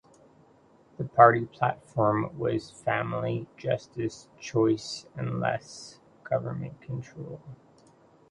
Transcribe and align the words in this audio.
The 0.97 1.03
party 1.03 1.45
platform 1.45 2.35
was 2.35 2.71
Family, 2.71 3.45
Justice, 3.55 4.29
Choice 4.39 5.05
and 5.15 5.39
less 5.39 5.99
Government 6.23 6.81
control. 6.81 7.39